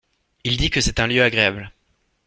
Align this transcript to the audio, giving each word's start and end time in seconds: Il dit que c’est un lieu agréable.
Il 0.43 0.57
dit 0.57 0.71
que 0.71 0.81
c’est 0.81 0.99
un 0.99 1.05
lieu 1.05 1.21
agréable. 1.21 1.71